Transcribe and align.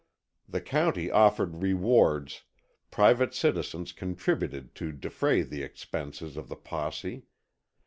The 0.49 0.61
county 0.61 1.11
offered 1.11 1.61
rewards, 1.61 2.41
private 2.89 3.35
citizens 3.35 3.91
contributed 3.91 4.73
to 4.73 4.91
defray 4.91 5.43
the 5.43 5.61
expenses 5.61 6.37
of 6.37 6.49
the 6.49 6.55
posse. 6.55 7.27